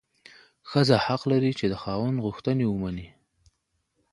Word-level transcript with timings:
ښځه 0.69 0.95
حق 1.05 1.21
لري 1.31 1.51
چې 1.59 1.65
د 1.71 1.75
خاوند 1.81 2.17
غوښتنې 2.25 2.65
ومني. 2.67 3.07